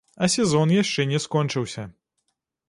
[0.15, 1.85] А сезон яшчэ не скончыўся.